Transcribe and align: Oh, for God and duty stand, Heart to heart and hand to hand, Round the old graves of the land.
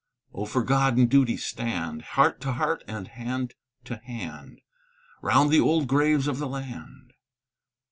Oh, 0.33 0.45
for 0.45 0.63
God 0.63 0.97
and 0.97 1.07
duty 1.07 1.37
stand, 1.37 2.01
Heart 2.01 2.41
to 2.41 2.53
heart 2.53 2.83
and 2.87 3.07
hand 3.07 3.53
to 3.85 3.97
hand, 3.97 4.59
Round 5.21 5.51
the 5.51 5.59
old 5.59 5.87
graves 5.87 6.27
of 6.27 6.39
the 6.39 6.47
land. 6.49 7.13